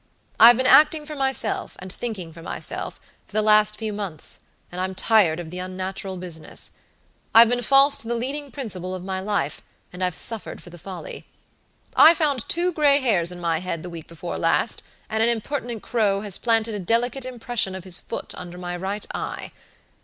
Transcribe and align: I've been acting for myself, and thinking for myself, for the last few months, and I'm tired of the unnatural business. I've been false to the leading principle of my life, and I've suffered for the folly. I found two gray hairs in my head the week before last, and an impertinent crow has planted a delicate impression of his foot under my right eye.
I've 0.39 0.57
been 0.57 0.65
acting 0.65 1.05
for 1.05 1.15
myself, 1.15 1.75
and 1.77 1.93
thinking 1.93 2.33
for 2.33 2.41
myself, 2.41 2.99
for 3.27 3.33
the 3.33 3.41
last 3.43 3.77
few 3.77 3.93
months, 3.93 4.39
and 4.71 4.81
I'm 4.81 4.95
tired 4.95 5.39
of 5.39 5.51
the 5.51 5.59
unnatural 5.59 6.17
business. 6.17 6.71
I've 7.35 7.49
been 7.49 7.61
false 7.61 7.99
to 7.99 8.07
the 8.07 8.15
leading 8.15 8.49
principle 8.49 8.95
of 8.95 9.03
my 9.03 9.19
life, 9.19 9.61
and 9.93 10.03
I've 10.03 10.15
suffered 10.15 10.59
for 10.59 10.71
the 10.71 10.79
folly. 10.79 11.27
I 11.95 12.15
found 12.15 12.49
two 12.49 12.71
gray 12.73 12.99
hairs 12.99 13.31
in 13.31 13.39
my 13.39 13.59
head 13.59 13.83
the 13.83 13.91
week 13.91 14.07
before 14.07 14.39
last, 14.39 14.81
and 15.07 15.21
an 15.21 15.29
impertinent 15.29 15.83
crow 15.83 16.21
has 16.21 16.39
planted 16.39 16.73
a 16.73 16.79
delicate 16.79 17.27
impression 17.27 17.75
of 17.75 17.83
his 17.83 17.99
foot 17.99 18.33
under 18.33 18.57
my 18.57 18.75
right 18.75 19.05
eye. 19.13 19.51